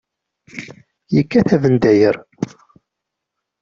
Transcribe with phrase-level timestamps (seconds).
[1.15, 2.15] Yekka-t abendayer.